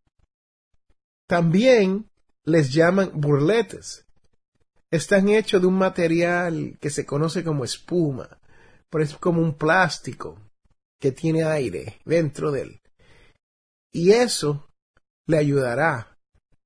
También 1.26 2.10
les 2.44 2.72
llaman 2.72 3.10
burletes. 3.14 4.06
Están 4.90 5.28
hechos 5.28 5.60
de 5.60 5.68
un 5.68 5.78
material 5.78 6.76
que 6.80 6.90
se 6.90 7.06
conoce 7.06 7.44
como 7.44 7.64
espuma, 7.64 8.40
pero 8.90 9.04
es 9.04 9.14
como 9.14 9.40
un 9.40 9.54
plástico 9.54 10.38
que 11.00 11.12
tiene 11.12 11.44
aire 11.44 11.98
dentro 12.04 12.50
de 12.50 12.62
él. 12.62 12.80
Y 13.92 14.12
eso 14.12 14.68
le 15.26 15.38
ayudará 15.38 16.18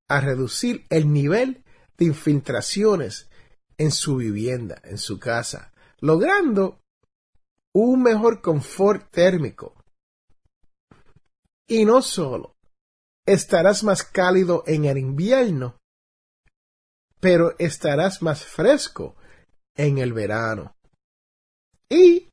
a 0.09 0.21
reducir 0.21 0.87
el 0.91 1.13
nivel 1.13 1.65
de 1.97 2.07
infiltraciones 2.07 3.29
en 3.79 3.91
su 3.91 4.17
vivienda, 4.17 4.81
en 4.85 4.99
su 4.99 5.19
casa, 5.19 5.73
logrando 6.01 6.81
un 7.75 8.03
mejor 8.03 8.41
confort 8.41 9.11
térmico. 9.11 9.75
Y 11.67 11.85
no 11.85 12.03
solo, 12.03 12.57
estarás 13.27 13.83
más 13.83 14.05
cálido 14.05 14.65
en 14.67 14.85
el 14.85 14.99
invierno, 14.99 15.81
pero 17.21 17.55
estarás 17.59 18.23
más 18.23 18.45
fresco 18.45 19.17
en 19.75 19.99
el 19.99 20.13
verano. 20.13 20.77
Y 21.89 22.29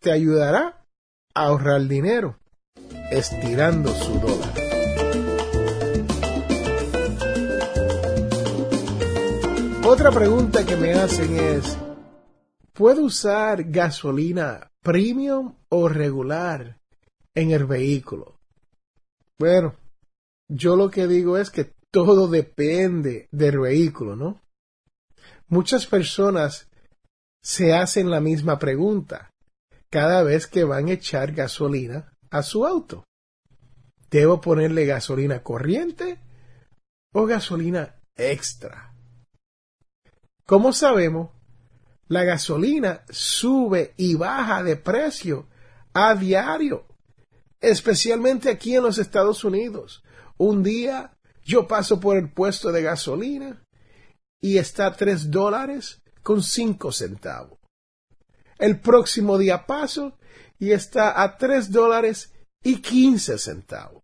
te 0.00 0.10
ayudará 0.10 0.86
a 1.34 1.46
ahorrar 1.46 1.82
dinero, 1.82 2.38
estirando 3.10 3.92
su 3.94 4.20
dólar. 4.20 4.54
Otra 9.84 10.10
pregunta 10.10 10.66
que 10.66 10.76
me 10.76 10.92
hacen 10.94 11.38
es, 11.38 11.78
¿Puedo 12.76 13.04
usar 13.04 13.64
gasolina 13.70 14.70
premium 14.82 15.54
o 15.70 15.88
regular 15.88 16.78
en 17.34 17.50
el 17.52 17.64
vehículo? 17.64 18.38
Bueno, 19.38 19.76
yo 20.46 20.76
lo 20.76 20.90
que 20.90 21.06
digo 21.06 21.38
es 21.38 21.48
que 21.48 21.72
todo 21.90 22.28
depende 22.28 23.28
del 23.30 23.60
vehículo, 23.60 24.14
¿no? 24.14 24.42
Muchas 25.48 25.86
personas 25.86 26.68
se 27.42 27.72
hacen 27.72 28.10
la 28.10 28.20
misma 28.20 28.58
pregunta 28.58 29.30
cada 29.88 30.22
vez 30.22 30.46
que 30.46 30.64
van 30.64 30.88
a 30.88 30.92
echar 30.92 31.32
gasolina 31.32 32.12
a 32.38 32.42
su 32.42 32.66
auto. 32.66 33.04
¿Debo 34.10 34.40
ponerle 34.40 34.86
gasolina 34.86 35.42
corriente 35.42 36.18
o 37.12 37.26
gasolina 37.26 37.96
extra? 38.14 38.94
Como 40.46 40.72
sabemos, 40.72 41.30
la 42.08 42.22
gasolina 42.22 43.02
sube 43.10 43.94
y 43.96 44.14
baja 44.14 44.62
de 44.62 44.76
precio 44.76 45.48
a 45.92 46.14
diario, 46.14 46.86
especialmente 47.60 48.48
aquí 48.48 48.76
en 48.76 48.84
los 48.84 48.98
Estados 48.98 49.42
Unidos. 49.42 50.04
Un 50.38 50.62
día 50.62 51.16
yo 51.44 51.66
paso 51.66 51.98
por 51.98 52.16
el 52.16 52.30
puesto 52.30 52.70
de 52.70 52.82
gasolina 52.82 53.64
y 54.40 54.58
está 54.58 54.86
a 54.86 54.96
tres 54.96 55.30
dólares 55.30 56.02
con 56.22 56.42
cinco 56.42 56.92
centavos. 56.92 57.58
El 58.58 58.80
próximo 58.80 59.36
día 59.36 59.66
paso 59.66 60.16
y 60.58 60.72
está 60.72 61.22
a 61.22 61.36
tres 61.36 61.70
dólares 61.70 62.32
y 62.62 62.80
quince 62.80 63.38
centavos. 63.38 64.02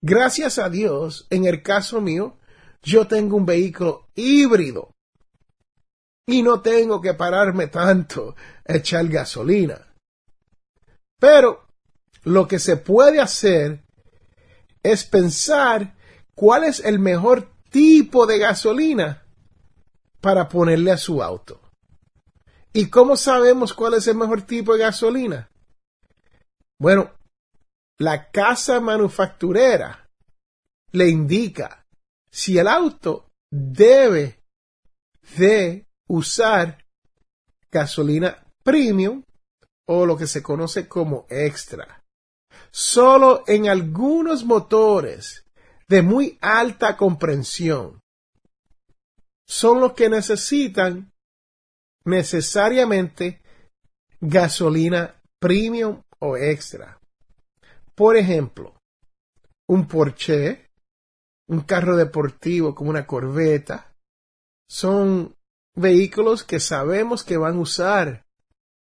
Gracias 0.00 0.58
a 0.58 0.68
Dios, 0.68 1.26
en 1.30 1.46
el 1.46 1.62
caso 1.62 2.00
mío, 2.00 2.38
yo 2.82 3.06
tengo 3.06 3.36
un 3.36 3.46
vehículo 3.46 4.08
híbrido 4.14 4.94
y 6.26 6.42
no 6.42 6.60
tengo 6.60 7.00
que 7.00 7.14
pararme 7.14 7.68
tanto 7.68 8.34
a 8.66 8.74
echar 8.74 9.06
gasolina. 9.08 9.94
Pero 11.18 11.66
lo 12.24 12.46
que 12.46 12.58
se 12.58 12.76
puede 12.76 13.20
hacer 13.20 13.84
es 14.82 15.04
pensar 15.04 15.96
cuál 16.34 16.64
es 16.64 16.80
el 16.80 16.98
mejor 16.98 17.50
tipo 17.70 18.26
de 18.26 18.38
gasolina 18.38 19.24
para 20.20 20.48
ponerle 20.48 20.92
a 20.92 20.96
su 20.96 21.22
auto. 21.22 21.60
¿Y 22.72 22.90
cómo 22.90 23.16
sabemos 23.16 23.72
cuál 23.72 23.94
es 23.94 24.06
el 24.06 24.16
mejor 24.16 24.42
tipo 24.42 24.74
de 24.74 24.80
gasolina? 24.80 25.50
Bueno, 26.78 27.12
la 27.98 28.30
casa 28.30 28.80
manufacturera 28.80 30.10
le 30.92 31.08
indica 31.08 31.86
si 32.30 32.58
el 32.58 32.68
auto 32.68 33.30
debe 33.50 34.42
de 35.36 35.86
usar 36.08 36.84
gasolina 37.70 38.46
premium 38.62 39.22
o 39.86 40.04
lo 40.04 40.16
que 40.16 40.26
se 40.26 40.42
conoce 40.42 40.86
como 40.88 41.26
extra. 41.30 42.04
Solo 42.70 43.44
en 43.46 43.68
algunos 43.68 44.44
motores 44.44 45.46
de 45.88 46.02
muy 46.02 46.38
alta 46.40 46.96
comprensión 46.96 48.00
son 49.46 49.80
los 49.80 49.92
que 49.92 50.10
necesitan 50.10 51.12
necesariamente 52.04 53.40
gasolina 54.20 55.22
premium 55.38 56.02
o 56.20 56.36
extra. 56.36 56.98
Por 57.94 58.16
ejemplo, 58.16 58.74
un 59.68 59.86
Porsche, 59.86 60.70
un 61.48 61.60
carro 61.60 61.96
deportivo 61.96 62.74
como 62.74 62.90
una 62.90 63.06
Corvette, 63.06 63.80
son 64.68 65.34
vehículos 65.74 66.44
que 66.44 66.60
sabemos 66.60 67.24
que 67.24 67.36
van 67.36 67.56
a 67.56 67.60
usar 67.60 68.26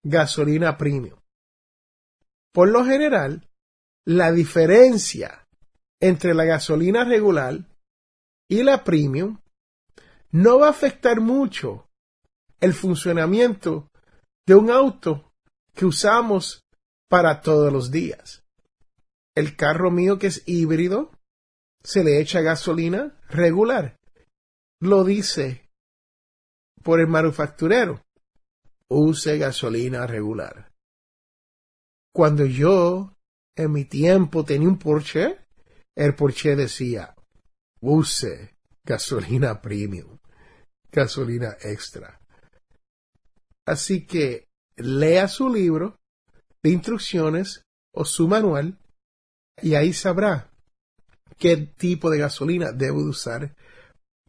gasolina 0.04 0.76
premium. 0.76 1.18
Por 2.52 2.68
lo 2.68 2.84
general, 2.84 3.48
la 4.04 4.32
diferencia 4.32 5.46
entre 6.00 6.34
la 6.34 6.44
gasolina 6.44 7.04
regular 7.04 7.64
y 8.48 8.62
la 8.62 8.84
premium 8.84 9.38
no 10.30 10.58
va 10.58 10.66
a 10.66 10.70
afectar 10.70 11.20
mucho 11.20 11.88
el 12.60 12.74
funcionamiento 12.74 13.88
de 14.46 14.54
un 14.54 14.70
auto 14.70 15.32
que 15.74 15.86
usamos 15.86 16.61
para 17.12 17.42
todos 17.42 17.70
los 17.70 17.90
días. 17.90 18.42
El 19.36 19.54
carro 19.54 19.90
mío 19.90 20.18
que 20.18 20.28
es 20.28 20.42
híbrido 20.46 21.10
se 21.84 22.02
le 22.04 22.18
echa 22.18 22.40
gasolina 22.40 23.20
regular. 23.28 23.98
Lo 24.80 25.04
dice 25.04 25.68
por 26.82 27.00
el 27.00 27.08
manufacturero. 27.08 28.02
Use 28.88 29.36
gasolina 29.36 30.06
regular. 30.06 30.72
Cuando 32.14 32.46
yo 32.46 33.18
en 33.58 33.72
mi 33.72 33.84
tiempo 33.84 34.42
tenía 34.46 34.68
un 34.68 34.78
Porsche, 34.78 35.38
el 35.94 36.14
Porsche 36.14 36.56
decía, 36.56 37.14
use 37.82 38.56
gasolina 38.84 39.60
premium, 39.60 40.18
gasolina 40.90 41.58
extra. 41.60 42.22
Así 43.66 44.06
que 44.06 44.48
lea 44.76 45.28
su 45.28 45.50
libro 45.50 45.98
de 46.62 46.70
instrucciones 46.70 47.64
o 47.92 48.04
su 48.04 48.28
manual 48.28 48.78
y 49.60 49.74
ahí 49.74 49.92
sabrá 49.92 50.50
qué 51.38 51.56
tipo 51.56 52.10
de 52.10 52.18
gasolina 52.18 52.72
debe 52.72 53.02
usar 53.02 53.54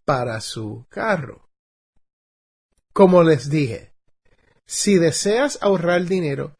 para 0.05 0.41
su 0.41 0.85
carro. 0.89 1.49
Como 2.93 3.23
les 3.23 3.49
dije, 3.49 3.93
si 4.65 4.97
deseas 4.97 5.59
ahorrar 5.61 6.05
dinero, 6.05 6.55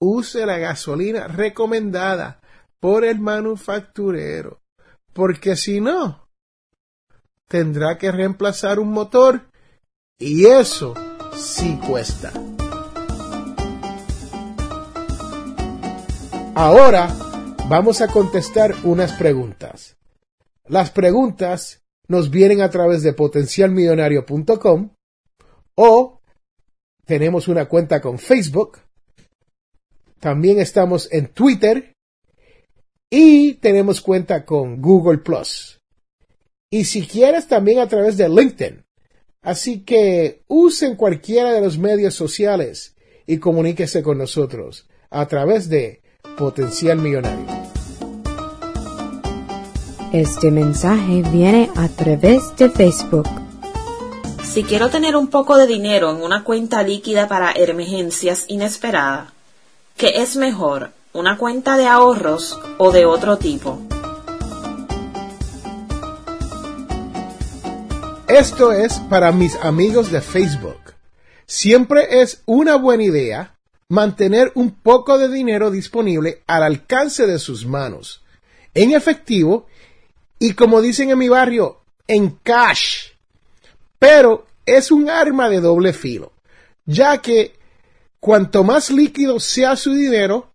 use 0.00 0.46
la 0.46 0.58
gasolina 0.58 1.28
recomendada 1.28 2.40
por 2.80 3.04
el 3.04 3.18
manufacturero. 3.20 4.60
porque 5.14 5.54
si 5.54 5.80
no, 5.80 6.28
tendrá 7.48 7.98
que 7.98 8.10
reemplazar 8.10 8.80
un 8.80 8.90
motor 8.90 9.48
y 10.18 10.46
eso 10.46 10.94
sí 11.36 11.78
cuesta. 11.86 12.32
Ahora 16.56 17.08
vamos 17.68 18.00
a 18.00 18.06
contestar 18.06 18.76
unas 18.84 19.12
preguntas. 19.14 19.96
Las 20.68 20.92
preguntas 20.92 21.82
nos 22.06 22.30
vienen 22.30 22.60
a 22.60 22.70
través 22.70 23.02
de 23.02 23.12
potencialmillonario.com 23.12 24.90
o 25.74 26.20
tenemos 27.04 27.48
una 27.48 27.66
cuenta 27.66 28.00
con 28.00 28.20
Facebook. 28.20 28.78
También 30.20 30.60
estamos 30.60 31.08
en 31.10 31.26
Twitter 31.26 31.92
y 33.10 33.54
tenemos 33.54 34.00
cuenta 34.00 34.44
con 34.44 34.80
Google 34.80 35.18
Plus. 35.18 35.80
Y 36.70 36.84
si 36.84 37.04
quieres 37.04 37.48
también 37.48 37.80
a 37.80 37.88
través 37.88 38.16
de 38.16 38.28
LinkedIn. 38.28 38.84
Así 39.42 39.80
que 39.80 40.44
usen 40.46 40.94
cualquiera 40.94 41.52
de 41.52 41.60
los 41.60 41.78
medios 41.78 42.14
sociales 42.14 42.94
y 43.26 43.38
comuníquese 43.38 44.04
con 44.04 44.18
nosotros 44.18 44.88
a 45.10 45.26
través 45.26 45.68
de 45.68 46.03
Potencial 46.36 46.98
Millonario. 46.98 47.46
Este 50.12 50.50
mensaje 50.50 51.22
viene 51.30 51.70
a 51.76 51.88
través 51.88 52.56
de 52.56 52.70
Facebook. 52.70 53.28
Si 54.42 54.64
quiero 54.64 54.90
tener 54.90 55.16
un 55.16 55.28
poco 55.28 55.56
de 55.56 55.66
dinero 55.66 56.10
en 56.10 56.22
una 56.22 56.42
cuenta 56.42 56.82
líquida 56.82 57.28
para 57.28 57.52
emergencias 57.52 58.46
inesperadas, 58.48 59.30
¿qué 59.96 60.22
es 60.22 60.36
mejor, 60.36 60.90
una 61.12 61.38
cuenta 61.38 61.76
de 61.76 61.86
ahorros 61.86 62.58
o 62.78 62.90
de 62.90 63.04
otro 63.04 63.38
tipo? 63.38 63.80
Esto 68.28 68.72
es 68.72 68.94
para 69.08 69.30
mis 69.30 69.54
amigos 69.56 70.10
de 70.10 70.20
Facebook. 70.20 70.94
Siempre 71.46 72.22
es 72.22 72.42
una 72.46 72.76
buena 72.76 73.04
idea 73.04 73.53
mantener 73.88 74.52
un 74.54 74.72
poco 74.72 75.18
de 75.18 75.28
dinero 75.28 75.70
disponible 75.70 76.42
al 76.46 76.62
alcance 76.62 77.26
de 77.26 77.38
sus 77.38 77.66
manos, 77.66 78.22
en 78.74 78.92
efectivo 78.92 79.66
y 80.38 80.54
como 80.54 80.82
dicen 80.82 81.10
en 81.10 81.18
mi 81.18 81.28
barrio, 81.28 81.80
en 82.06 82.30
cash. 82.42 83.10
Pero 83.98 84.46
es 84.66 84.90
un 84.90 85.08
arma 85.08 85.48
de 85.48 85.60
doble 85.60 85.92
filo, 85.92 86.32
ya 86.84 87.18
que 87.18 87.54
cuanto 88.20 88.64
más 88.64 88.90
líquido 88.90 89.40
sea 89.40 89.76
su 89.76 89.92
dinero, 89.92 90.52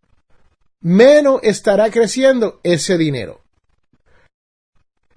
menos 0.82 1.40
estará 1.44 1.90
creciendo 1.90 2.60
ese 2.64 2.98
dinero. 2.98 3.42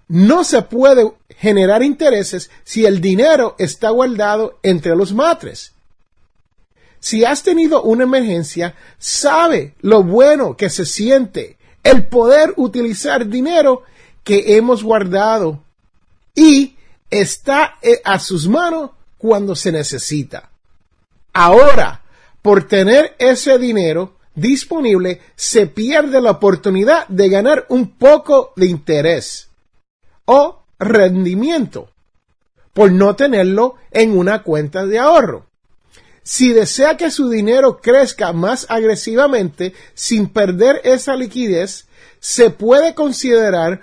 No 0.08 0.44
se 0.44 0.60
puede 0.62 1.10
generar 1.38 1.82
intereses 1.82 2.50
si 2.64 2.84
el 2.84 3.00
dinero 3.00 3.56
está 3.58 3.90
guardado 3.90 4.58
entre 4.62 4.94
los 4.94 5.14
matres. 5.14 5.71
Si 7.02 7.24
has 7.24 7.42
tenido 7.42 7.82
una 7.82 8.04
emergencia, 8.04 8.76
sabe 8.96 9.74
lo 9.80 10.04
bueno 10.04 10.56
que 10.56 10.70
se 10.70 10.86
siente 10.86 11.58
el 11.82 12.06
poder 12.06 12.54
utilizar 12.56 13.26
dinero 13.26 13.82
que 14.22 14.56
hemos 14.56 14.84
guardado 14.84 15.64
y 16.32 16.76
está 17.10 17.74
eh, 17.82 18.00
a 18.04 18.20
sus 18.20 18.46
manos 18.46 18.92
cuando 19.18 19.56
se 19.56 19.72
necesita. 19.72 20.50
Ahora, 21.32 22.02
por 22.40 22.68
tener 22.68 23.16
ese 23.18 23.58
dinero 23.58 24.14
disponible, 24.36 25.20
se 25.34 25.66
pierde 25.66 26.20
la 26.20 26.30
oportunidad 26.30 27.08
de 27.08 27.28
ganar 27.28 27.66
un 27.68 27.90
poco 27.98 28.52
de 28.54 28.66
interés 28.66 29.48
o 30.24 30.62
rendimiento 30.78 31.90
por 32.72 32.92
no 32.92 33.16
tenerlo 33.16 33.74
en 33.90 34.16
una 34.16 34.44
cuenta 34.44 34.86
de 34.86 35.00
ahorro. 35.00 35.46
Si 36.22 36.52
desea 36.52 36.96
que 36.96 37.10
su 37.10 37.28
dinero 37.28 37.80
crezca 37.80 38.32
más 38.32 38.66
agresivamente 38.68 39.74
sin 39.94 40.28
perder 40.28 40.80
esa 40.84 41.16
liquidez, 41.16 41.86
se 42.20 42.50
puede 42.50 42.94
considerar 42.94 43.80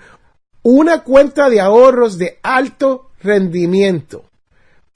una 0.62 1.02
cuenta 1.02 1.50
de 1.50 1.60
ahorros 1.60 2.18
de 2.18 2.38
alto 2.42 3.10
rendimiento. 3.22 4.24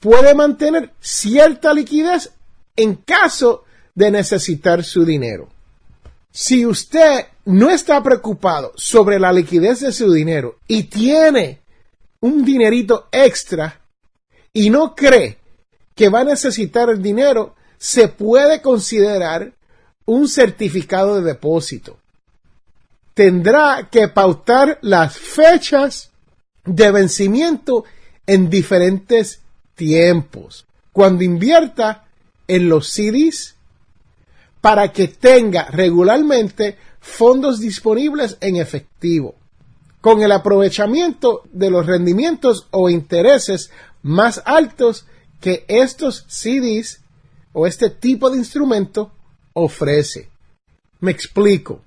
Puede 0.01 0.35
mantener 0.35 0.93
cierta 1.01 1.73
liquidez 1.73 2.31
en 2.77 2.97
caso 2.97 3.65
de 3.95 4.11
necesitar 4.11 4.85
su 4.85 5.05
dinero. 5.05 5.49
Si 6.31 6.67
usted 6.67 7.27
no 7.45 7.71
está 7.71 8.03
preocupado 8.03 8.73
sobre 8.75 9.21
la 9.21 9.33
liquidez 9.33 9.81
de 9.81 9.93
su 9.93 10.13
dinero 10.13 10.59
y 10.67 10.85
tiene 10.85 11.61
un 12.21 12.45
dinerito 12.45 13.09
extra 13.13 13.81
y 14.53 14.71
no 14.71 14.95
cree 14.95 15.39
que 15.95 16.09
va 16.09 16.21
a 16.21 16.25
necesitar 16.25 16.91
el 16.91 17.03
dinero, 17.03 17.55
se 17.79 18.09
puede 18.09 18.61
considerar 18.61 19.53
un 20.07 20.29
certificado 20.29 21.17
de 21.17 21.23
depósito. 21.23 21.99
Tendrá 23.15 23.89
que 23.91 24.09
pautar 24.09 24.79
las 24.83 25.17
fechas 25.17 26.11
de 26.65 26.91
vencimiento 26.91 27.85
en 28.27 28.51
diferentes 28.51 29.41
tiempos. 29.75 30.67
Cuando 30.93 31.25
invierta 31.25 32.05
en 32.49 32.69
los 32.69 32.89
CDs, 32.89 33.55
para 34.61 34.93
que 34.93 35.09
tenga 35.09 35.65
regularmente 35.65 36.79
fondos 37.01 37.61
disponibles 37.61 38.39
en 38.41 38.57
efectivo, 38.57 39.35
con 40.01 40.23
el 40.23 40.33
aprovechamiento 40.33 41.43
de 41.53 41.71
los 41.71 41.87
rendimientos 41.87 42.67
o 42.71 42.89
intereses 42.89 43.71
más 44.03 44.43
altos 44.45 45.07
que 45.45 45.67
estos 45.69 46.25
CDs 46.27 47.03
o 47.53 47.67
este 47.67 47.91
tipo 47.91 48.31
de 48.31 48.39
instrumento 48.39 49.13
ofrece. 49.53 50.31
Me 51.01 51.11
explico. 51.11 51.83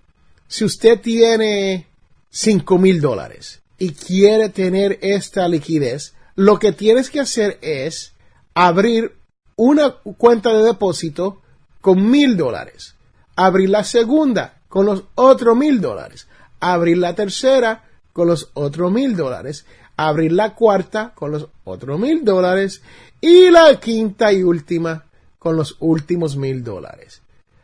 Si 0.48 0.64
usted 0.64 1.02
tiene 1.02 1.88
5 2.30 2.78
mil 2.78 3.02
dólares 3.02 3.64
y 3.80 3.94
quiere 3.94 4.50
tener 4.50 5.00
esta 5.02 5.48
liquidez, 5.48 6.14
lo 6.36 6.60
que 6.60 6.72
tienes 6.72 7.10
que 7.10 7.20
hacer 7.20 7.58
es 7.64 8.14
abrir 8.54 9.18
una 9.56 9.90
cuenta 10.20 10.54
de 10.54 10.62
depósito 10.62 11.42
con 11.82 12.12
mil 12.12 12.38
dólares, 12.38 12.94
abrir 13.36 13.72
la 13.72 13.84
segunda 13.84 14.62
con 14.68 14.86
los 14.86 15.06
otros 15.16 15.58
mil 15.58 15.82
dólares, 15.82 16.28
abrir 16.60 17.00
la 17.00 17.16
tercera 17.16 17.86
con 18.14 18.28
los 18.28 18.52
otros 18.54 18.92
mil 18.92 19.16
dólares, 19.16 19.66
abrir 19.98 20.32
la 20.32 20.54
cuarta 20.54 21.12
con 21.14 21.32
los 21.32 21.48
otros 21.64 22.00
mil 22.00 22.24
dólares 22.24 22.82
y 23.20 23.50
la 23.50 23.80
quinta 23.80 24.32
y 24.32 24.44
última 24.44 25.06
con 25.40 25.58
los 25.58 25.76
últimos 25.80 26.38
mil 26.38 26.64
dólares. 26.64 27.22